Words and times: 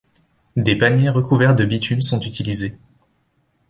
Des 0.55 0.75
paniers 0.75 1.09
recouverts 1.11 1.53
de 1.53 1.63
bitume 1.63 2.01
sont 2.01 2.19
utilisés. 2.21 2.75